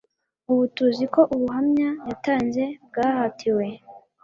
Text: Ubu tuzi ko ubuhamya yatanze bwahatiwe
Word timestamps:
Ubu 0.51 0.63
tuzi 0.75 1.05
ko 1.13 1.21
ubuhamya 1.35 1.89
yatanze 2.09 2.63
bwahatiwe 2.85 3.65